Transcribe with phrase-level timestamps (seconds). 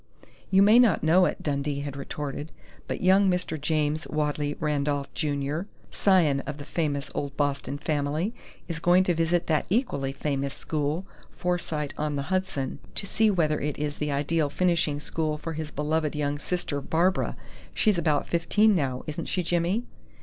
[0.49, 2.51] "You may not know it," Dundee had retorted,
[2.87, 3.61] "but young Mr.
[3.61, 5.59] James Wadley Randolph, Jr.,
[5.91, 8.33] scion of the famous old Boston family,
[8.67, 11.05] is going to visit that equally famous school,
[11.37, 15.69] Forsyte on the Hudson, to see whether it is the ideal finishing school for his
[15.69, 17.37] beloved young sister, Barbara....
[17.75, 19.83] She's about fifteen now, isn't she, Jimmy?"